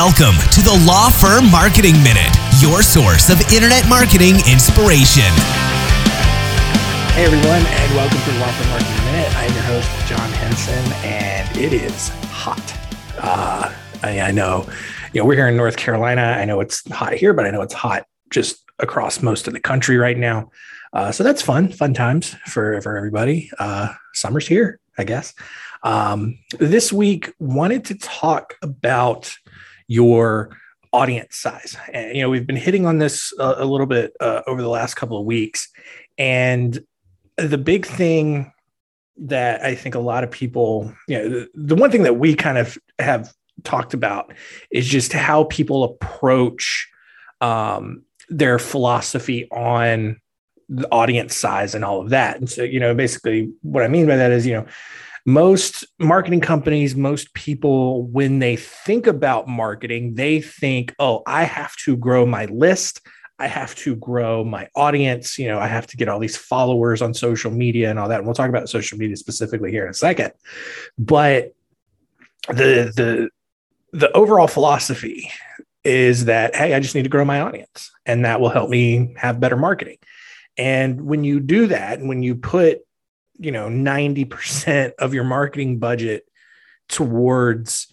Welcome 0.00 0.40
to 0.52 0.62
the 0.62 0.82
Law 0.86 1.10
Firm 1.10 1.50
Marketing 1.50 1.92
Minute, 2.02 2.34
your 2.58 2.80
source 2.80 3.28
of 3.28 3.38
internet 3.52 3.86
marketing 3.86 4.36
inspiration. 4.50 5.28
Hey 7.12 7.26
everyone, 7.26 7.60
and 7.60 7.94
welcome 7.94 8.18
to 8.18 8.30
the 8.32 8.38
Law 8.38 8.50
Firm 8.50 8.70
Marketing 8.70 9.04
Minute. 9.04 9.36
I'm 9.36 9.52
your 9.52 9.62
host, 9.64 9.90
John 10.08 10.30
Henson, 10.30 10.92
and 11.04 11.54
it 11.54 11.74
is 11.74 12.08
hot. 12.30 12.74
Uh, 13.18 13.74
I, 14.02 14.20
I 14.20 14.30
know, 14.30 14.66
you 15.12 15.20
know, 15.20 15.26
we're 15.26 15.34
here 15.34 15.48
in 15.48 15.56
North 15.58 15.76
Carolina. 15.76 16.22
I 16.22 16.46
know 16.46 16.60
it's 16.60 16.90
hot 16.90 17.12
here, 17.12 17.34
but 17.34 17.44
I 17.44 17.50
know 17.50 17.60
it's 17.60 17.74
hot 17.74 18.06
just 18.30 18.64
across 18.78 19.20
most 19.20 19.48
of 19.48 19.52
the 19.52 19.60
country 19.60 19.98
right 19.98 20.16
now. 20.16 20.50
Uh, 20.94 21.12
so 21.12 21.22
that's 21.22 21.42
fun, 21.42 21.70
fun 21.72 21.92
times 21.92 22.34
for 22.46 22.80
for 22.80 22.96
everybody. 22.96 23.50
Uh, 23.58 23.92
summer's 24.14 24.46
here, 24.46 24.80
I 24.96 25.04
guess. 25.04 25.34
Um, 25.82 26.38
this 26.58 26.90
week, 26.90 27.34
wanted 27.38 27.84
to 27.84 27.96
talk 27.96 28.54
about 28.62 29.36
your 29.90 30.56
audience 30.92 31.36
size. 31.36 31.76
And, 31.92 32.16
you 32.16 32.22
know, 32.22 32.30
we've 32.30 32.46
been 32.46 32.54
hitting 32.54 32.86
on 32.86 32.98
this 32.98 33.34
uh, 33.40 33.56
a 33.58 33.64
little 33.64 33.86
bit 33.86 34.12
uh, 34.20 34.42
over 34.46 34.62
the 34.62 34.68
last 34.68 34.94
couple 34.94 35.18
of 35.18 35.26
weeks. 35.26 35.68
And 36.16 36.78
the 37.36 37.58
big 37.58 37.86
thing 37.86 38.52
that 39.16 39.62
I 39.64 39.74
think 39.74 39.96
a 39.96 40.00
lot 40.00 40.22
of 40.22 40.30
people, 40.30 40.94
you 41.08 41.18
know, 41.18 41.28
the, 41.28 41.48
the 41.54 41.74
one 41.74 41.90
thing 41.90 42.04
that 42.04 42.14
we 42.14 42.36
kind 42.36 42.56
of 42.56 42.78
have 43.00 43.32
talked 43.64 43.92
about 43.92 44.32
is 44.70 44.86
just 44.86 45.12
how 45.12 45.44
people 45.44 45.82
approach 45.82 46.88
um, 47.40 48.02
their 48.28 48.60
philosophy 48.60 49.50
on 49.50 50.20
the 50.68 50.88
audience 50.92 51.34
size 51.34 51.74
and 51.74 51.84
all 51.84 52.00
of 52.00 52.10
that. 52.10 52.38
And 52.38 52.48
so, 52.48 52.62
you 52.62 52.78
know, 52.78 52.94
basically 52.94 53.50
what 53.62 53.82
I 53.82 53.88
mean 53.88 54.06
by 54.06 54.16
that 54.16 54.30
is, 54.30 54.46
you 54.46 54.54
know, 54.54 54.66
most 55.26 55.84
marketing 55.98 56.40
companies, 56.40 56.96
most 56.96 57.32
people, 57.34 58.04
when 58.06 58.38
they 58.38 58.56
think 58.56 59.06
about 59.06 59.48
marketing, 59.48 60.14
they 60.14 60.40
think, 60.40 60.94
oh, 60.98 61.22
I 61.26 61.44
have 61.44 61.76
to 61.84 61.96
grow 61.96 62.24
my 62.26 62.46
list. 62.46 63.00
I 63.38 63.46
have 63.46 63.74
to 63.76 63.96
grow 63.96 64.44
my 64.44 64.68
audience. 64.74 65.38
You 65.38 65.48
know, 65.48 65.58
I 65.58 65.66
have 65.66 65.86
to 65.88 65.96
get 65.96 66.08
all 66.08 66.18
these 66.18 66.36
followers 66.36 67.00
on 67.00 67.14
social 67.14 67.50
media 67.50 67.90
and 67.90 67.98
all 67.98 68.08
that. 68.08 68.18
And 68.18 68.26
we'll 68.26 68.34
talk 68.34 68.50
about 68.50 68.68
social 68.68 68.98
media 68.98 69.16
specifically 69.16 69.70
here 69.70 69.84
in 69.84 69.90
a 69.90 69.94
second. 69.94 70.32
But 70.98 71.54
the 72.48 72.92
the 72.94 73.30
the 73.92 74.12
overall 74.12 74.46
philosophy 74.46 75.30
is 75.84 76.26
that 76.26 76.54
hey, 76.54 76.74
I 76.74 76.80
just 76.80 76.94
need 76.94 77.04
to 77.04 77.08
grow 77.08 77.24
my 77.24 77.40
audience, 77.40 77.90
and 78.04 78.24
that 78.24 78.40
will 78.40 78.50
help 78.50 78.68
me 78.68 79.14
have 79.16 79.40
better 79.40 79.56
marketing. 79.56 79.98
And 80.58 81.06
when 81.06 81.24
you 81.24 81.40
do 81.40 81.66
that, 81.68 81.98
and 81.98 82.08
when 82.08 82.22
you 82.22 82.34
put 82.34 82.80
you 83.40 83.50
know 83.50 83.68
90% 83.68 84.92
of 84.98 85.14
your 85.14 85.24
marketing 85.24 85.78
budget 85.78 86.26
towards 86.88 87.92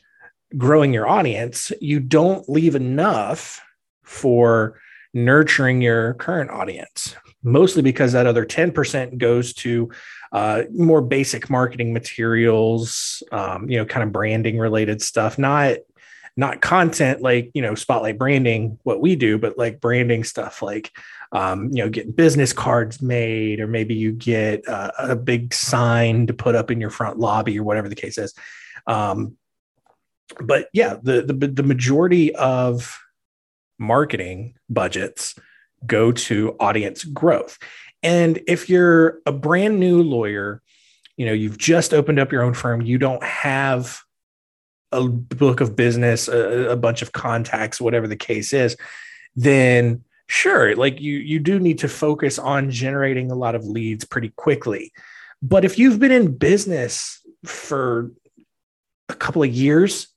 growing 0.58 0.94
your 0.94 1.08
audience 1.08 1.72
you 1.82 2.00
don't 2.00 2.48
leave 2.50 2.76
enough 2.76 3.62
for 4.04 4.80
nurturing 5.14 5.82
your 5.82 6.14
current 6.16 6.52
audience 6.52 7.16
mostly 7.44 7.82
because 7.82 8.12
that 8.12 8.28
other 8.28 8.46
10% 8.46 9.18
goes 9.18 9.54
to 9.54 9.90
uh, 10.32 10.64
more 10.74 11.02
basic 11.02 11.50
marketing 11.50 11.94
materials 11.94 13.24
um, 13.32 13.70
you 13.70 13.78
know 13.78 13.86
kind 13.86 14.04
of 14.04 14.12
branding 14.12 14.58
related 14.58 15.02
stuff 15.02 15.38
not 15.38 15.78
not 16.38 16.62
content 16.62 17.22
like 17.22 17.52
you 17.54 17.62
know 17.62 17.76
spotlight 17.76 18.18
branding 18.18 18.80
what 18.84 19.02
we 19.02 19.16
do 19.16 19.38
but 19.38 19.58
like 19.58 19.82
branding 19.82 20.24
stuff 20.24 20.62
like 20.62 20.92
um, 21.32 21.70
you 21.72 21.84
know, 21.84 21.90
getting 21.90 22.12
business 22.12 22.54
cards 22.54 23.02
made, 23.02 23.60
or 23.60 23.68
maybe 23.68 23.94
you 23.94 24.12
get 24.12 24.64
a 24.68 25.16
big 25.16 25.54
sign 25.54 26.28
to 26.28 26.34
put 26.34 26.56
up 26.56 26.72
in 26.72 26.80
your 26.80 26.90
front 26.90 27.20
lobby, 27.20 27.60
or 27.60 27.64
whatever 27.64 27.90
the 27.90 27.96
case 27.96 28.18
is. 28.18 28.34
Um, 28.86 29.38
but 30.42 30.70
yeah, 30.74 30.98
the, 31.02 31.22
the 31.22 31.34
the 31.34 31.64
majority 31.64 32.34
of 32.36 32.98
marketing 33.78 34.56
budgets 34.70 35.36
go 35.86 36.12
to 36.12 36.56
audience 36.60 37.04
growth. 37.04 37.58
And 38.04 38.40
if 38.48 38.70
you're 38.70 39.20
a 39.26 39.32
brand 39.32 39.80
new 39.80 40.02
lawyer, 40.02 40.62
you 41.18 41.26
know, 41.26 41.34
you've 41.34 41.58
just 41.58 41.94
opened 41.94 42.20
up 42.20 42.32
your 42.32 42.44
own 42.44 42.54
firm, 42.54 42.82
you 42.82 42.98
don't 42.98 43.24
have 43.24 44.00
a 44.92 45.08
book 45.08 45.62
of 45.62 45.76
business, 45.76 46.28
a, 46.28 46.70
a 46.70 46.76
bunch 46.76 47.02
of 47.02 47.12
contacts, 47.12 47.82
whatever 47.82 48.08
the 48.08 48.16
case 48.16 48.54
is, 48.54 48.78
then 49.36 50.04
sure 50.30 50.76
like 50.76 51.00
you 51.00 51.18
you 51.18 51.40
do 51.40 51.58
need 51.60 51.80
to 51.80 51.88
focus 51.88 52.38
on 52.38 52.70
generating 52.70 53.32
a 53.32 53.36
lot 53.36 53.56
of 53.56 53.64
leads 53.66 54.06
pretty 54.06 54.30
quickly. 54.36 54.92
But 55.42 55.64
if 55.64 55.78
you've 55.78 56.00
been 56.00 56.12
in 56.12 56.36
business 56.36 57.22
for 57.46 58.12
a 59.10 59.14
couple 59.14 59.44
of 59.44 59.50
years 59.50 60.08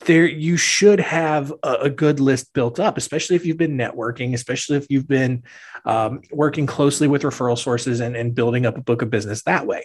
there 0.00 0.26
you 0.26 0.56
should 0.56 1.00
have 1.00 1.52
a, 1.62 1.72
a, 1.82 1.90
good 1.90 2.20
list 2.20 2.52
built 2.52 2.80
up 2.80 2.98
especially 2.98 3.36
if 3.36 3.46
you've 3.46 3.56
been 3.56 3.78
networking 3.78 4.34
especially 4.34 4.76
if 4.76 4.86
you've 4.90 5.08
been 5.08 5.42
um, 5.84 6.20
working 6.30 6.66
closely 6.66 7.06
with 7.06 7.22
referral 7.22 7.56
sources 7.56 8.00
and, 8.00 8.16
and 8.16 8.34
building 8.34 8.66
up 8.66 8.76
a 8.76 8.82
book 8.82 9.00
of 9.02 9.10
business 9.10 9.42
that 9.44 9.66
way. 9.66 9.84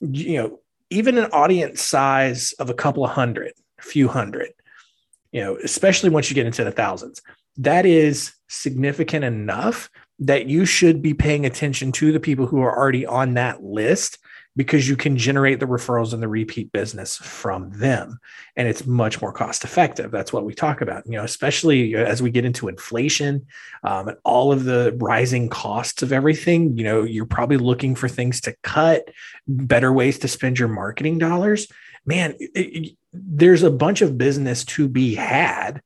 You 0.00 0.42
know 0.42 0.60
even 0.90 1.18
an 1.18 1.30
audience 1.32 1.80
size 1.80 2.52
of 2.54 2.70
a 2.70 2.74
couple 2.74 3.04
of 3.04 3.10
hundred 3.10 3.52
a 3.78 3.82
few 3.82 4.08
hundred 4.08 4.50
you 5.32 5.40
know 5.40 5.56
especially 5.62 6.10
once 6.10 6.30
you 6.30 6.34
get 6.34 6.46
into 6.46 6.64
the 6.64 6.70
thousands 6.70 7.22
that 7.56 7.86
is 7.86 8.32
significant 8.48 9.24
enough 9.24 9.90
that 10.18 10.46
you 10.46 10.64
should 10.64 11.02
be 11.02 11.14
paying 11.14 11.44
attention 11.44 11.90
to 11.92 12.12
the 12.12 12.20
people 12.20 12.46
who 12.46 12.60
are 12.60 12.76
already 12.76 13.04
on 13.04 13.34
that 13.34 13.62
list 13.62 14.18
because 14.56 14.88
you 14.88 14.96
can 14.96 15.16
generate 15.16 15.60
the 15.60 15.66
referrals 15.66 16.12
and 16.12 16.22
the 16.22 16.28
repeat 16.28 16.70
business 16.72 17.16
from 17.16 17.70
them. 17.70 18.18
And 18.56 18.68
it's 18.68 18.86
much 18.86 19.20
more 19.20 19.32
cost 19.32 19.64
effective 19.64 20.10
that's 20.10 20.32
what 20.32 20.44
we 20.44 20.54
talk 20.54 20.80
about 20.80 21.04
you 21.06 21.12
know 21.12 21.24
especially 21.24 21.94
as 21.96 22.22
we 22.22 22.30
get 22.30 22.44
into 22.44 22.68
inflation 22.68 23.46
um, 23.82 24.08
and 24.08 24.18
all 24.24 24.52
of 24.52 24.64
the 24.64 24.96
rising 25.00 25.48
costs 25.48 26.02
of 26.02 26.12
everything 26.12 26.76
you 26.76 26.84
know 26.84 27.02
you're 27.02 27.26
probably 27.26 27.56
looking 27.56 27.94
for 27.94 28.08
things 28.08 28.40
to 28.40 28.54
cut 28.62 29.08
better 29.46 29.92
ways 29.92 30.18
to 30.20 30.28
spend 30.28 30.58
your 30.58 30.68
marketing 30.68 31.18
dollars. 31.18 31.66
Man 32.06 32.34
it, 32.38 32.50
it, 32.54 32.96
there's 33.12 33.62
a 33.62 33.70
bunch 33.70 34.02
of 34.02 34.18
business 34.18 34.64
to 34.64 34.88
be 34.88 35.14
had 35.14 35.82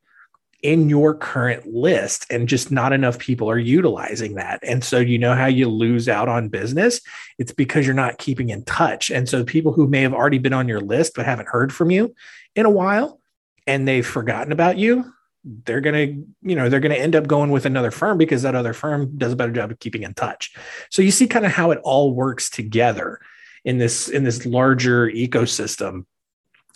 in 0.63 0.91
your 0.91 1.15
current 1.15 1.67
list 1.67 2.27
and 2.31 2.49
just 2.49 2.73
not 2.73 2.93
enough 2.93 3.19
people 3.19 3.49
are 3.49 3.59
utilizing 3.59 4.35
that. 4.35 4.59
And 4.63 4.83
so 4.83 4.99
you 4.99 5.19
know 5.19 5.35
how 5.35 5.47
you 5.47 5.69
lose 5.69 6.09
out 6.09 6.29
on 6.29 6.49
business? 6.49 7.01
It's 7.39 7.53
because 7.53 7.87
you're 7.87 7.95
not 7.95 8.19
keeping 8.19 8.51
in 8.51 8.65
touch. 8.65 9.11
And 9.11 9.29
so 9.29 9.45
people 9.45 9.73
who 9.73 9.87
may 9.87 10.03
have 10.03 10.15
already 10.15 10.39
been 10.39 10.53
on 10.53 10.67
your 10.67 10.81
list 10.81 11.13
but 11.15 11.27
haven't 11.27 11.49
heard 11.49 11.73
from 11.73 11.91
you 11.91 12.15
in 12.57 12.67
a 12.67 12.71
while 12.71 13.21
and 13.67 13.87
they've 13.87 14.07
forgotten 14.07 14.51
about 14.51 14.79
you, 14.79 15.13
they're 15.45 15.81
going 15.81 15.95
to, 15.95 16.27
you 16.43 16.57
know, 16.57 16.69
they're 16.69 16.81
going 16.81 16.95
to 16.95 17.01
end 17.01 17.15
up 17.15 17.29
going 17.29 17.51
with 17.51 17.65
another 17.65 17.93
firm 17.93 18.19
because 18.19 18.43
that 18.43 18.57
other 18.57 18.73
firm 18.73 19.17
does 19.17 19.33
a 19.33 19.37
better 19.37 19.53
job 19.53 19.71
of 19.71 19.79
keeping 19.79 20.03
in 20.03 20.13
touch. 20.15 20.55
So 20.91 21.03
you 21.03 21.13
see 21.13 21.29
kind 21.29 21.47
of 21.47 21.53
how 21.53 21.71
it 21.71 21.79
all 21.85 22.13
works 22.13 22.51
together 22.51 23.21
in 23.65 23.79
this 23.79 24.09
in 24.09 24.25
this 24.25 24.45
larger 24.45 25.09
ecosystem. 25.09 26.05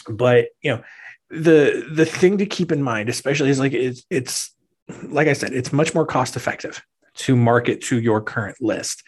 But, 0.08 0.48
you 0.62 0.70
know, 0.70 0.84
the 1.32 1.86
the 1.90 2.04
thing 2.04 2.38
to 2.38 2.46
keep 2.46 2.70
in 2.70 2.82
mind, 2.82 3.08
especially 3.08 3.48
is 3.48 3.58
like 3.58 3.72
it's 3.72 4.04
it's 4.10 4.54
like 5.04 5.28
I 5.28 5.32
said, 5.32 5.54
it's 5.54 5.72
much 5.72 5.94
more 5.94 6.04
cost 6.04 6.36
effective 6.36 6.82
to 7.14 7.36
market 7.36 7.80
to 7.82 8.00
your 8.00 8.20
current 8.20 8.56
list. 8.60 9.02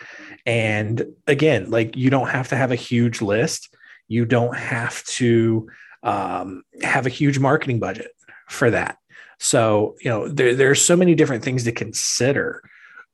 And 0.46 1.04
again, 1.26 1.70
like 1.70 1.96
you 1.96 2.10
don't 2.10 2.28
have 2.28 2.48
to 2.48 2.56
have 2.56 2.72
a 2.72 2.76
huge 2.76 3.20
list. 3.20 3.74
You 4.08 4.24
don't 4.24 4.56
have 4.56 5.04
to 5.04 5.68
um, 6.02 6.62
have 6.82 7.06
a 7.06 7.10
huge 7.10 7.38
marketing 7.38 7.78
budget 7.78 8.12
for 8.48 8.70
that. 8.70 8.98
So, 9.38 9.96
you 10.00 10.10
know, 10.10 10.28
there, 10.28 10.54
there's 10.54 10.82
so 10.82 10.96
many 10.96 11.14
different 11.14 11.44
things 11.44 11.64
to 11.64 11.72
consider 11.72 12.62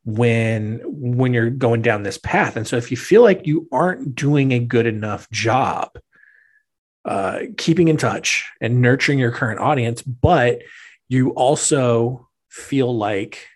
when 0.04 0.80
when 0.84 1.34
you're 1.34 1.50
going 1.50 1.82
down 1.82 2.04
this 2.04 2.18
path. 2.18 2.56
And 2.56 2.66
so 2.66 2.76
if 2.76 2.90
you 2.90 2.96
feel 2.96 3.22
like 3.22 3.46
you 3.46 3.68
aren't 3.72 4.14
doing 4.14 4.52
a 4.52 4.60
good 4.60 4.86
enough 4.86 5.28
job 5.30 5.90
uh, 7.04 7.40
keeping 7.56 7.88
in 7.88 7.96
touch 7.96 8.50
and 8.60 8.82
nurturing 8.82 9.18
your 9.18 9.32
current 9.32 9.60
audience, 9.60 10.02
but 10.02 10.60
you 11.08 11.30
also 11.30 12.28
feel 12.48 12.94
like 12.96 13.46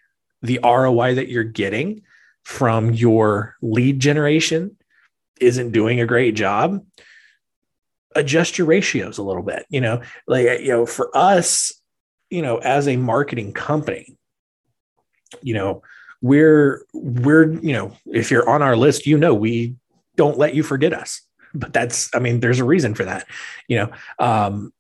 the 0.43 0.61
ROI 0.63 1.15
that 1.15 1.29
you're 1.29 1.45
getting 1.45 2.03
from 2.43 2.93
your 2.93 3.57
lead 3.63 4.01
generation 4.01 4.77
isn't 5.41 5.73
doing 5.73 6.01
a 6.01 6.07
great 6.07 6.35
job, 6.35 6.85
adjust 8.15 8.59
your 8.59 8.67
ratios 8.67 9.19
a 9.19 9.23
little 9.23 9.43
bit. 9.43 9.67
You 9.69 9.81
know, 9.81 10.03
like, 10.27 10.61
you 10.61 10.69
know, 10.69 10.87
for 10.87 11.15
us, 11.17 11.73
you 12.31 12.43
know, 12.43 12.59
as 12.59 12.89
a 12.89 12.97
marketing 12.97 13.53
company, 13.53 14.17
you 15.43 15.55
know, 15.55 15.83
we're, 16.21 16.85
we're, 16.93 17.53
you 17.55 17.73
know, 17.73 17.97
if 18.07 18.31
you're 18.31 18.49
on 18.49 18.63
our 18.63 18.77
list, 18.77 19.07
you 19.07 19.19
know, 19.19 19.35
we 19.35 19.75
don't 20.17 20.39
let 20.39 20.55
you 20.55 20.63
forget 20.63 20.93
us 20.93 21.23
but 21.55 21.73
that's 21.73 22.11
i 22.15 22.19
mean 22.19 22.41
there's 22.41 22.61
a 22.61 22.65
reason 22.65 22.95
for 22.95 23.05
that 23.05 23.27
you 23.69 23.77
know 23.77 23.91
um, 24.19 24.73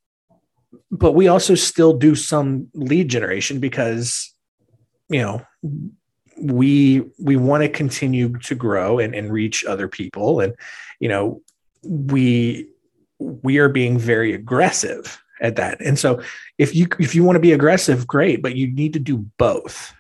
but 0.90 1.12
we 1.12 1.28
also 1.28 1.54
still 1.54 1.92
do 1.92 2.14
some 2.14 2.68
lead 2.74 3.08
generation 3.08 3.60
because 3.60 4.34
you 5.08 5.20
know 5.20 5.44
we 6.40 7.04
we 7.18 7.36
want 7.36 7.62
to 7.62 7.68
continue 7.68 8.36
to 8.38 8.54
grow 8.54 8.98
and, 8.98 9.14
and 9.14 9.32
reach 9.32 9.64
other 9.64 9.88
people 9.88 10.40
and 10.40 10.54
you 11.00 11.08
know 11.08 11.40
we 11.82 12.68
we 13.18 13.58
are 13.58 13.68
being 13.68 13.98
very 13.98 14.34
aggressive 14.34 15.22
at 15.40 15.56
that. 15.56 15.80
And 15.80 15.98
so 15.98 16.22
if 16.58 16.74
you 16.74 16.86
if 16.98 17.14
you 17.14 17.24
want 17.24 17.36
to 17.36 17.40
be 17.40 17.52
aggressive, 17.52 18.06
great, 18.06 18.42
but 18.42 18.56
you 18.56 18.68
need 18.68 18.92
to 18.94 18.98
do 18.98 19.26
both 19.38 19.94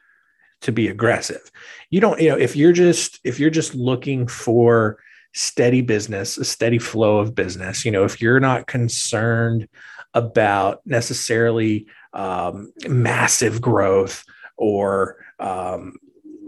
to 0.62 0.72
be 0.72 0.88
aggressive. 0.88 1.50
You 1.90 2.00
don't, 2.00 2.20
you 2.20 2.30
know, 2.30 2.38
if 2.38 2.56
you're 2.56 2.72
just 2.72 3.20
if 3.24 3.38
you're 3.38 3.50
just 3.50 3.74
looking 3.74 4.26
for 4.26 4.98
steady 5.34 5.80
business, 5.80 6.38
a 6.38 6.44
steady 6.44 6.78
flow 6.78 7.18
of 7.18 7.34
business, 7.34 7.84
you 7.84 7.90
know, 7.90 8.04
if 8.04 8.20
you're 8.20 8.40
not 8.40 8.66
concerned 8.66 9.68
about 10.14 10.80
necessarily 10.86 11.86
um, 12.12 12.72
massive 12.88 13.60
growth 13.60 14.24
or 14.56 15.16
um, 15.40 15.96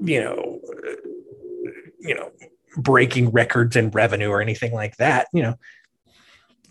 you 0.03 0.21
know, 0.21 0.61
you 1.99 2.15
know, 2.15 2.31
breaking 2.77 3.31
records 3.31 3.75
in 3.75 3.91
revenue 3.91 4.29
or 4.29 4.41
anything 4.41 4.73
like 4.73 4.97
that, 4.99 5.27
you 5.33 5.43
know, 5.43 5.57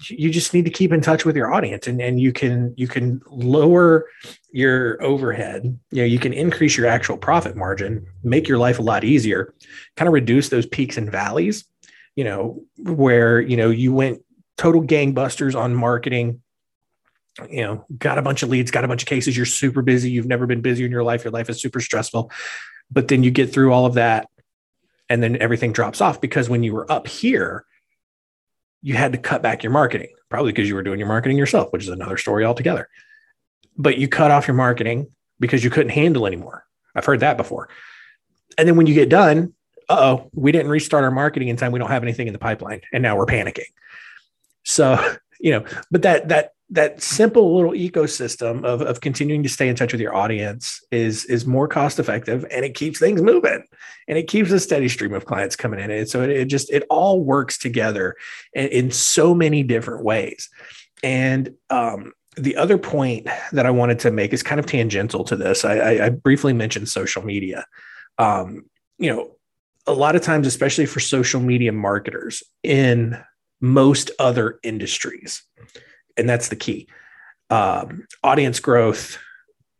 you 0.09 0.29
just 0.29 0.53
need 0.53 0.65
to 0.65 0.71
keep 0.71 0.91
in 0.91 1.01
touch 1.01 1.25
with 1.25 1.35
your 1.35 1.53
audience 1.53 1.87
and, 1.87 2.01
and 2.01 2.19
you 2.19 2.31
can 2.31 2.73
you 2.77 2.87
can 2.87 3.21
lower 3.27 4.05
your 4.51 5.01
overhead. 5.01 5.63
You 5.91 6.01
know 6.01 6.05
you 6.05 6.19
can 6.19 6.33
increase 6.33 6.77
your 6.77 6.87
actual 6.87 7.17
profit 7.17 7.55
margin 7.55 8.05
make 8.23 8.47
your 8.47 8.57
life 8.57 8.79
a 8.79 8.81
lot 8.81 9.03
easier 9.03 9.53
kind 9.95 10.07
of 10.07 10.13
reduce 10.13 10.49
those 10.49 10.65
peaks 10.65 10.97
and 10.97 11.11
valleys 11.11 11.65
you 12.15 12.23
know 12.23 12.63
where 12.77 13.39
you 13.39 13.57
know 13.57 13.69
you 13.69 13.93
went 13.93 14.21
total 14.57 14.81
gangbusters 14.81 15.55
on 15.55 15.75
marketing 15.75 16.41
you 17.49 17.61
know 17.61 17.85
got 17.97 18.17
a 18.17 18.21
bunch 18.21 18.43
of 18.43 18.49
leads 18.49 18.71
got 18.71 18.85
a 18.85 18.87
bunch 18.87 19.03
of 19.03 19.07
cases 19.07 19.35
you're 19.35 19.45
super 19.45 19.81
busy 19.81 20.09
you've 20.09 20.27
never 20.27 20.47
been 20.47 20.61
busier 20.61 20.85
in 20.85 20.91
your 20.91 21.03
life 21.03 21.23
your 21.23 21.31
life 21.31 21.49
is 21.49 21.61
super 21.61 21.79
stressful 21.79 22.31
but 22.89 23.07
then 23.07 23.23
you 23.23 23.31
get 23.31 23.51
through 23.51 23.73
all 23.73 23.85
of 23.85 23.95
that 23.95 24.29
and 25.09 25.21
then 25.21 25.37
everything 25.41 25.71
drops 25.71 26.01
off 26.01 26.21
because 26.21 26.49
when 26.49 26.63
you 26.63 26.73
were 26.73 26.89
up 26.91 27.07
here 27.07 27.65
you 28.85 28.93
had 28.93 29.13
to 29.13 29.17
cut 29.17 29.41
back 29.41 29.63
your 29.63 29.71
marketing, 29.71 30.13
probably 30.29 30.51
because 30.51 30.69
you 30.69 30.75
were 30.75 30.83
doing 30.83 30.99
your 30.99 31.07
marketing 31.07 31.39
yourself, 31.39 31.73
which 31.73 31.81
is 31.81 31.89
another 31.89 32.17
story 32.17 32.45
altogether. 32.45 32.87
But 33.75 33.97
you 33.97 34.07
cut 34.07 34.29
off 34.29 34.47
your 34.47 34.55
marketing 34.55 35.07
because 35.39 35.63
you 35.63 35.71
couldn't 35.71 35.89
handle 35.89 36.27
anymore. 36.27 36.65
I've 36.93 37.03
heard 37.03 37.21
that 37.21 37.35
before. 37.35 37.67
And 38.59 38.67
then 38.67 38.75
when 38.75 38.85
you 38.85 38.93
get 38.93 39.09
done, 39.09 39.55
oh, 39.89 40.29
we 40.33 40.51
didn't 40.51 40.69
restart 40.69 41.03
our 41.03 41.11
marketing 41.11 41.49
in 41.49 41.57
time. 41.57 41.71
We 41.71 41.79
don't 41.79 41.89
have 41.89 42.03
anything 42.03 42.27
in 42.27 42.33
the 42.33 42.39
pipeline, 42.39 42.81
and 42.91 43.01
now 43.01 43.15
we're 43.15 43.25
panicking. 43.25 43.65
So, 44.63 45.15
you 45.39 45.51
know, 45.51 45.65
but 45.91 46.01
that 46.03 46.29
that 46.29 46.51
that 46.69 47.01
simple 47.01 47.55
little 47.55 47.71
ecosystem 47.71 48.63
of, 48.63 48.81
of 48.81 48.99
continuing 48.99 49.43
to 49.43 49.49
stay 49.49 49.69
in 49.69 49.75
touch 49.75 49.91
with 49.91 50.01
your 50.01 50.15
audience 50.15 50.83
is 50.91 51.25
is 51.25 51.45
more 51.45 51.67
cost 51.67 51.99
effective 51.99 52.43
and 52.49 52.65
it 52.65 52.73
keeps 52.73 52.99
things 52.99 53.21
moving 53.21 53.63
and 54.07 54.17
it 54.17 54.27
keeps 54.27 54.51
a 54.51 54.59
steady 54.59 54.89
stream 54.89 55.13
of 55.13 55.25
clients 55.25 55.55
coming 55.55 55.79
in. 55.79 55.91
And 55.91 56.09
so 56.09 56.23
it, 56.23 56.31
it 56.31 56.45
just 56.45 56.71
it 56.71 56.83
all 56.89 57.23
works 57.23 57.59
together 57.59 58.15
in, 58.53 58.67
in 58.69 58.91
so 58.91 59.35
many 59.35 59.61
different 59.61 60.03
ways. 60.03 60.49
And 61.03 61.53
um, 61.69 62.13
the 62.35 62.55
other 62.57 62.77
point 62.77 63.27
that 63.51 63.65
i 63.65 63.71
wanted 63.71 63.99
to 63.99 64.11
make 64.11 64.33
is 64.33 64.43
kind 64.43 64.59
of 64.59 64.65
tangential 64.65 65.23
to 65.25 65.35
this. 65.35 65.63
I, 65.63 65.77
I, 65.77 66.05
I 66.05 66.09
briefly 66.09 66.53
mentioned 66.53 66.89
social 66.89 67.23
media. 67.23 67.65
Um, 68.17 68.65
you 68.97 69.13
know 69.13 69.34
a 69.87 69.93
lot 69.93 70.15
of 70.15 70.21
times 70.21 70.47
especially 70.47 70.85
for 70.85 70.99
social 70.99 71.39
media 71.39 71.71
marketers 71.71 72.43
in 72.63 73.21
most 73.61 74.11
other 74.19 74.59
industries 74.63 75.43
and 76.17 76.29
that's 76.29 76.49
the 76.49 76.55
key. 76.55 76.87
Um, 77.49 78.07
audience 78.23 78.59
growth 78.59 79.17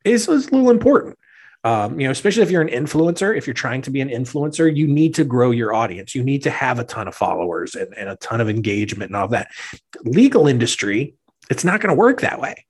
is, 0.04 0.28
is 0.28 0.48
a 0.48 0.52
little 0.52 0.70
important. 0.70 1.18
Um, 1.64 2.00
you 2.00 2.06
know, 2.06 2.12
especially 2.12 2.44
if 2.44 2.52
you're 2.52 2.62
an 2.62 2.68
influencer, 2.68 3.36
if 3.36 3.48
you're 3.48 3.56
trying 3.56 3.82
to 3.84 3.90
be 3.90 4.00
an 4.00 4.10
influencer, 4.10 4.74
you 4.74 4.86
need 4.86 5.16
to 5.16 5.24
grow 5.24 5.50
your 5.50 5.74
audience. 5.74 6.14
You 6.14 6.24
need 6.24 6.44
to 6.44 6.52
have 6.52 6.78
a 6.78 6.84
ton 6.84 7.08
of 7.08 7.16
followers 7.16 7.74
and, 7.74 7.92
and 7.98 8.08
a 8.08 8.16
ton 8.18 8.40
of 8.40 8.50
engagement 8.50 9.10
and 9.10 9.16
all 9.16 9.28
that. 9.30 9.50
Legal 10.04 10.48
industry, 10.48 11.16
it's 11.50 11.64
not 11.64 11.82
going 11.82 11.90
to 11.90 12.00
work 12.00 12.22
that 12.22 12.40
way, 12.40 12.68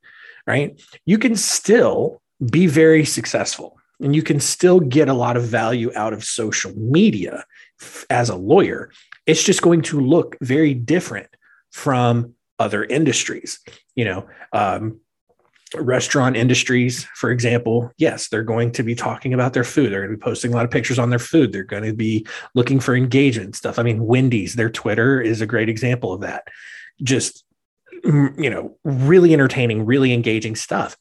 right? 0.47 0.81
You 1.05 1.17
can 1.17 1.35
still 1.35 2.21
be 2.49 2.67
very 2.67 3.03
successful 3.03 3.77
and 3.99 4.15
you 4.15 4.21
can 4.21 4.39
still 4.39 4.79
get 4.79 5.09
a 5.09 5.13
lot 5.13 5.37
of 5.37 5.43
value 5.43 5.91
out 5.95 6.13
of 6.13 6.23
social 6.23 6.73
media 6.75 7.45
as 8.09 8.29
a 8.29 8.35
lawyer. 8.35 8.91
It's 9.25 9.43
just 9.43 9.61
going 9.61 9.81
to 9.83 9.99
look 9.99 10.37
very 10.41 10.73
different 10.73 11.27
from 11.71 12.33
other 12.59 12.83
industries. 12.83 13.59
You 13.95 14.05
know, 14.05 14.29
um, 14.53 14.99
restaurant 15.73 16.35
industries, 16.35 17.05
for 17.15 17.31
example, 17.31 17.91
yes, 17.97 18.27
they're 18.27 18.43
going 18.43 18.71
to 18.73 18.83
be 18.83 18.95
talking 18.95 19.33
about 19.33 19.53
their 19.53 19.63
food. 19.63 19.91
They're 19.91 20.01
going 20.01 20.11
to 20.11 20.17
be 20.17 20.23
posting 20.23 20.51
a 20.51 20.55
lot 20.55 20.65
of 20.65 20.71
pictures 20.71 20.99
on 20.99 21.09
their 21.09 21.19
food. 21.19 21.51
They're 21.51 21.63
going 21.63 21.83
to 21.83 21.93
be 21.93 22.25
looking 22.53 22.79
for 22.79 22.95
engagement 22.95 23.55
stuff. 23.55 23.79
I 23.79 23.83
mean, 23.83 24.05
Wendy's, 24.05 24.55
their 24.55 24.69
Twitter 24.69 25.21
is 25.21 25.41
a 25.41 25.47
great 25.47 25.69
example 25.69 26.13
of 26.13 26.21
that. 26.21 26.47
Just, 27.03 27.43
mm, 28.05 28.41
you 28.41 28.49
know, 28.49 28.77
really 28.83 29.33
entertaining, 29.33 29.85
really 29.85 30.13
engaging 30.13 30.55
stuff. 30.55 30.97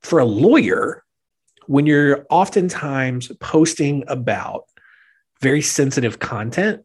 For 0.00 0.20
a 0.20 0.24
lawyer, 0.24 1.02
when 1.68 1.84
you're 1.84 2.26
oftentimes 2.30 3.30
posting 3.40 4.02
about 4.08 4.64
very 5.40 5.60
sensitive 5.60 6.18
content, 6.18 6.82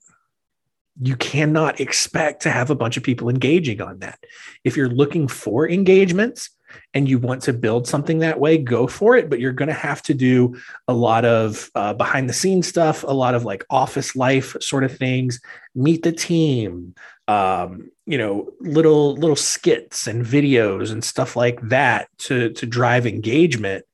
you 1.02 1.16
cannot 1.16 1.80
expect 1.80 2.42
to 2.44 2.52
have 2.52 2.70
a 2.70 2.76
bunch 2.76 2.98
of 2.98 3.04
people 3.04 3.30
engaging 3.30 3.82
on 3.82 4.00
that. 4.00 4.20
If 4.66 4.76
you're 4.76 4.90
looking 4.90 5.30
for 5.30 5.68
engagements 5.68 6.50
and 6.94 7.08
you 7.08 7.18
want 7.18 7.42
to 7.44 7.54
build 7.54 7.88
something 7.88 8.20
that 8.20 8.42
way, 8.42 8.58
go 8.58 8.86
for 8.86 9.16
it. 9.16 9.30
But 9.30 9.40
you're 9.40 9.54
going 9.54 9.70
to 9.70 9.74
have 9.74 10.02
to 10.04 10.14
do 10.14 10.60
a 10.90 10.94
lot 10.94 11.24
of 11.24 11.72
uh, 11.76 11.94
behind 11.94 12.28
the 12.28 12.34
scenes 12.34 12.68
stuff, 12.68 13.04
a 13.04 13.14
lot 13.14 13.36
of 13.36 13.46
like 13.46 13.66
office 13.70 14.18
life 14.18 14.56
sort 14.60 14.84
of 14.84 14.96
things, 14.98 15.40
meet 15.76 16.04
the 16.04 16.12
team, 16.12 16.94
um, 17.30 17.90
you 18.06 18.18
know, 18.18 18.52
little 18.60 19.16
little 19.16 19.38
skits 19.38 20.08
and 20.08 20.26
videos 20.26 20.92
and 20.92 21.06
stuff 21.06 21.38
like 21.38 21.62
that 21.70 22.10
to 22.18 22.52
to 22.52 22.66
drive 22.66 23.08
engagement. 23.08 23.86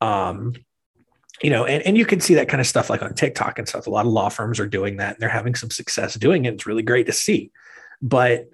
Um, 0.00 0.54
you 1.42 1.50
know, 1.50 1.66
and, 1.66 1.82
and 1.82 1.98
you 1.98 2.06
can 2.06 2.20
see 2.20 2.34
that 2.34 2.48
kind 2.48 2.60
of 2.60 2.66
stuff 2.66 2.88
like 2.88 3.02
on 3.02 3.14
TikTok 3.14 3.58
and 3.58 3.68
stuff. 3.68 3.86
A 3.86 3.90
lot 3.90 4.06
of 4.06 4.12
law 4.12 4.28
firms 4.28 4.58
are 4.58 4.66
doing 4.66 4.96
that 4.96 5.14
and 5.14 5.20
they're 5.20 5.28
having 5.28 5.54
some 5.54 5.70
success 5.70 6.14
doing 6.14 6.44
it. 6.44 6.54
It's 6.54 6.66
really 6.66 6.82
great 6.82 7.06
to 7.06 7.12
see. 7.12 7.50
But 8.00 8.50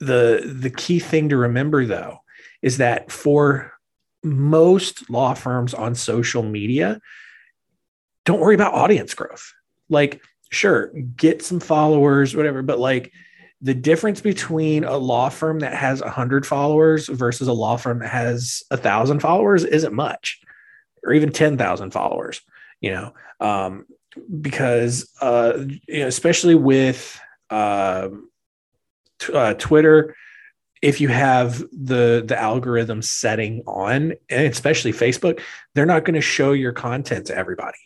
the 0.00 0.54
the 0.60 0.70
key 0.70 1.00
thing 1.00 1.30
to 1.30 1.36
remember 1.36 1.84
though 1.84 2.20
is 2.62 2.78
that 2.78 3.10
for 3.10 3.72
most 4.22 5.08
law 5.10 5.34
firms 5.34 5.74
on 5.74 5.94
social 5.94 6.42
media, 6.42 7.00
don't 8.24 8.40
worry 8.40 8.54
about 8.54 8.74
audience 8.74 9.14
growth. 9.14 9.52
Like, 9.88 10.22
sure, 10.50 10.88
get 11.16 11.42
some 11.42 11.60
followers, 11.60 12.36
whatever, 12.36 12.62
but 12.62 12.78
like 12.78 13.12
the 13.60 13.74
difference 13.74 14.20
between 14.20 14.84
a 14.84 14.96
law 14.96 15.28
firm 15.30 15.60
that 15.60 15.74
has 15.74 16.00
100 16.00 16.46
followers 16.46 17.08
versus 17.08 17.48
a 17.48 17.52
law 17.52 17.76
firm 17.76 18.00
that 18.00 18.10
has 18.10 18.62
a 18.70 18.76
thousand 18.76 19.20
followers 19.20 19.64
isn't 19.64 19.94
much 19.94 20.40
or 21.04 21.12
even 21.12 21.32
10,000 21.32 21.90
followers, 21.90 22.40
you 22.80 22.90
know, 22.90 23.14
um, 23.40 23.86
because, 24.40 25.10
uh, 25.20 25.64
you 25.86 26.00
know, 26.00 26.06
especially 26.06 26.54
with 26.54 27.20
uh, 27.50 28.08
t- 29.18 29.32
uh, 29.32 29.54
Twitter, 29.54 30.14
if 30.80 31.00
you 31.00 31.08
have 31.08 31.58
the 31.72 32.22
the 32.24 32.40
algorithm 32.40 33.02
setting 33.02 33.62
on, 33.66 34.14
and 34.28 34.46
especially 34.46 34.92
Facebook, 34.92 35.40
they're 35.74 35.86
not 35.86 36.04
going 36.04 36.14
to 36.14 36.20
show 36.20 36.52
your 36.52 36.72
content 36.72 37.26
to 37.26 37.36
everybody. 37.36 37.78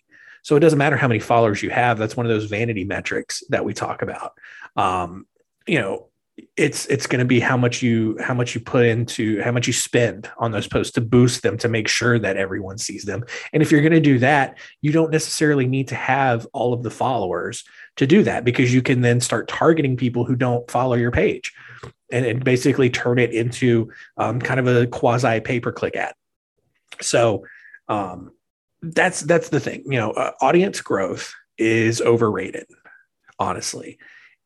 So 0.42 0.57
it 0.57 0.61
doesn't 0.61 0.78
matter 0.78 0.97
how 0.97 1.09
many 1.09 1.21
followers 1.21 1.62
you 1.62 1.71
have. 1.71 1.99
That's 1.99 2.16
one 2.16 2.26
of 2.26 2.31
those 2.31 2.47
vanity 2.47 2.85
metrics 2.85 3.42
that 3.49 3.64
we 3.64 3.73
talk 3.73 4.02
about. 4.02 4.33
Um, 4.76 5.26
you 5.66 5.78
know, 5.78 6.09
it's 6.56 6.86
it's 6.86 7.06
going 7.06 7.18
to 7.18 7.26
be 7.26 7.40
how 7.40 7.56
much 7.56 7.82
you 7.82 8.16
how 8.20 8.32
much 8.32 8.54
you 8.54 8.60
put 8.60 8.86
into 8.86 9.40
how 9.42 9.52
much 9.52 9.66
you 9.66 9.72
spend 9.72 10.30
on 10.38 10.50
those 10.50 10.66
posts 10.66 10.92
to 10.92 11.00
boost 11.00 11.42
them 11.42 11.58
to 11.58 11.68
make 11.68 11.88
sure 11.88 12.18
that 12.18 12.36
everyone 12.36 12.78
sees 12.78 13.04
them. 13.04 13.24
And 13.52 13.62
if 13.62 13.70
you're 13.70 13.82
going 13.82 13.92
to 13.92 14.00
do 14.00 14.18
that 14.20 14.58
you 14.80 14.92
don't 14.92 15.10
necessarily 15.10 15.66
need 15.66 15.88
to 15.88 15.94
have 15.94 16.46
all 16.52 16.72
of 16.72 16.82
the 16.82 16.90
followers 16.90 17.64
to 17.96 18.06
do 18.06 18.22
that 18.22 18.44
because 18.44 18.72
you 18.72 18.80
can 18.80 19.02
then 19.02 19.20
start 19.20 19.46
targeting 19.46 19.96
people 19.96 20.24
who 20.24 20.34
don't 20.34 20.70
follow 20.70 20.94
your 20.94 21.10
page 21.10 21.52
and, 22.10 22.24
and 22.24 22.44
basically 22.44 22.88
turn 22.88 23.18
it 23.18 23.32
into 23.32 23.92
um, 24.16 24.40
kind 24.40 24.58
of 24.58 24.66
a 24.66 24.86
quasi 24.86 25.40
pay 25.40 25.60
per 25.60 25.72
click 25.72 25.96
ad. 25.96 26.14
So 27.02 27.44
um, 27.88 28.32
that's 28.80 29.20
that's 29.20 29.50
the 29.50 29.60
thing 29.60 29.84
you 29.86 29.98
know 29.98 30.12
uh, 30.12 30.32
audience 30.40 30.80
growth 30.80 31.34
is 31.58 32.00
overrated 32.00 32.66
honestly. 33.38 33.98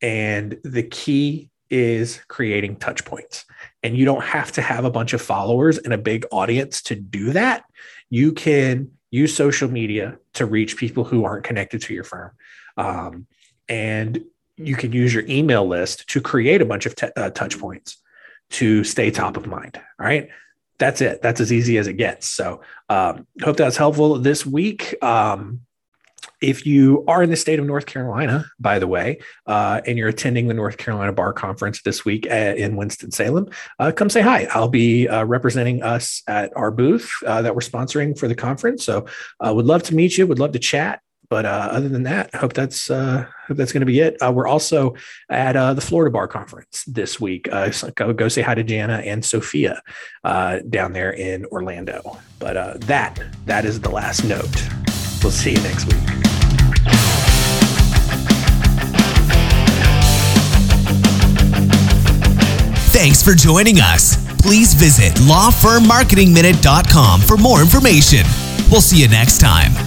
And 0.02 0.58
the 0.64 0.82
key 0.82 1.50
is 1.70 2.20
creating 2.28 2.76
touch 2.76 3.04
points. 3.04 3.44
And 3.82 3.96
you 3.96 4.04
don't 4.04 4.22
have 4.22 4.52
to 4.52 4.62
have 4.62 4.84
a 4.84 4.90
bunch 4.90 5.12
of 5.12 5.22
followers 5.22 5.78
and 5.78 5.92
a 5.92 5.98
big 5.98 6.26
audience 6.30 6.82
to 6.82 6.94
do 6.94 7.32
that. 7.32 7.64
You 8.10 8.32
can 8.32 8.92
use 9.10 9.34
social 9.34 9.70
media 9.70 10.18
to 10.34 10.46
reach 10.46 10.76
people 10.76 11.04
who 11.04 11.24
aren't 11.24 11.44
connected 11.44 11.82
to 11.82 11.94
your 11.94 12.04
firm. 12.04 12.32
Um, 12.76 13.26
and 13.68 14.24
you 14.56 14.76
can 14.76 14.92
use 14.92 15.12
your 15.12 15.24
email 15.26 15.66
list 15.66 16.08
to 16.10 16.20
create 16.20 16.62
a 16.62 16.66
bunch 16.66 16.86
of 16.86 16.94
uh, 17.16 17.30
touch 17.30 17.58
points 17.58 17.98
to 18.50 18.84
stay 18.84 19.10
top 19.10 19.36
of 19.36 19.46
mind. 19.46 19.76
All 19.98 20.06
right. 20.06 20.28
That's 20.78 21.00
it. 21.00 21.22
That's 21.22 21.40
as 21.40 21.52
easy 21.52 21.78
as 21.78 21.86
it 21.86 21.94
gets. 21.94 22.26
So, 22.28 22.60
um, 22.88 23.26
hope 23.42 23.56
that's 23.56 23.78
helpful 23.78 24.18
this 24.18 24.44
week. 24.44 25.02
Um, 25.02 25.60
if 26.40 26.66
you 26.66 27.04
are 27.08 27.22
in 27.22 27.30
the 27.30 27.36
state 27.36 27.58
of 27.58 27.66
North 27.66 27.86
Carolina, 27.86 28.44
by 28.58 28.78
the 28.78 28.86
way, 28.86 29.18
uh, 29.46 29.80
and 29.86 29.96
you're 29.96 30.08
attending 30.08 30.48
the 30.48 30.54
North 30.54 30.76
Carolina 30.76 31.12
Bar 31.12 31.32
Conference 31.32 31.82
this 31.82 32.04
week 32.04 32.26
at, 32.26 32.58
in 32.58 32.76
Winston-Salem, 32.76 33.48
uh, 33.78 33.92
come 33.92 34.10
say 34.10 34.20
hi. 34.20 34.46
I'll 34.52 34.68
be 34.68 35.08
uh, 35.08 35.24
representing 35.24 35.82
us 35.82 36.22
at 36.28 36.54
our 36.56 36.70
booth 36.70 37.10
uh, 37.26 37.42
that 37.42 37.54
we're 37.54 37.60
sponsoring 37.60 38.18
for 38.18 38.28
the 38.28 38.34
conference. 38.34 38.84
So 38.84 39.06
uh, 39.40 39.52
would 39.54 39.66
love 39.66 39.82
to 39.84 39.94
meet 39.94 40.18
you, 40.18 40.26
would 40.26 40.38
love 40.38 40.52
to 40.52 40.58
chat. 40.58 41.00
But 41.28 41.44
uh, 41.44 41.68
other 41.72 41.88
than 41.88 42.04
that, 42.04 42.30
I 42.34 42.36
hope 42.36 42.52
that's 42.52 42.86
hope 42.86 43.26
that's 43.48 43.72
going 43.72 43.80
to 43.80 43.86
be 43.86 43.98
it. 43.98 44.16
we're 44.22 44.46
also 44.46 44.94
at 45.28 45.54
the 45.74 45.80
Florida 45.80 46.12
Bar 46.12 46.28
Conference 46.28 46.84
this 46.86 47.20
week. 47.20 47.48
So 47.72 47.90
go, 47.96 48.12
go 48.12 48.28
say 48.28 48.42
hi 48.42 48.54
to 48.54 48.62
Jana 48.62 48.98
and 48.98 49.24
Sophia 49.24 49.82
down 50.22 50.92
there 50.92 51.10
in 51.10 51.44
Orlando. 51.46 52.20
But 52.38 52.80
that 52.82 53.20
that 53.46 53.64
is 53.64 53.80
the 53.80 53.90
last 53.90 54.22
note. 54.22 54.85
We'll 55.26 55.32
see 55.32 55.50
you 55.50 55.60
next 55.62 55.86
week. 55.86 55.96
Thanks 62.92 63.24
for 63.24 63.34
joining 63.34 63.80
us. 63.80 64.16
Please 64.40 64.74
visit 64.74 65.14
lawfirmmarketingminute.com 65.14 67.22
for 67.22 67.36
more 67.36 67.60
information. 67.60 68.24
We'll 68.70 68.80
see 68.80 69.02
you 69.02 69.08
next 69.08 69.40
time. 69.40 69.85